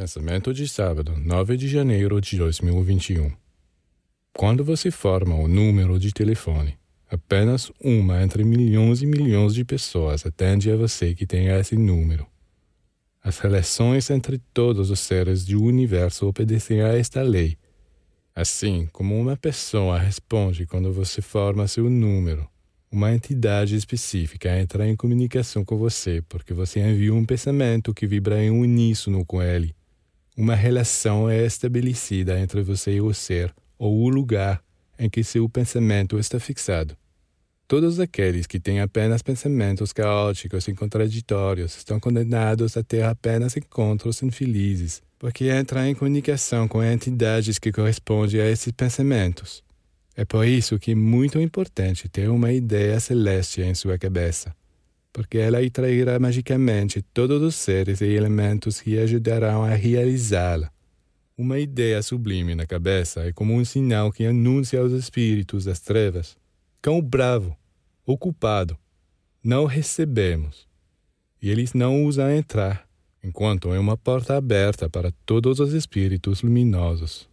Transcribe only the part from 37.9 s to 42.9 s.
aqueles que têm apenas pensamentos caóticos e contraditórios estão condenados a